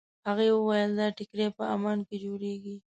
[0.27, 2.75] هغې وویل دا ټیکري په عمان کې جوړېږي.